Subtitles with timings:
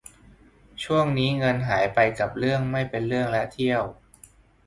[0.83, 3.81] ช่วงนี้เงินหายไปกับเรื่องไม่เป็นเรื่องและเที่ยว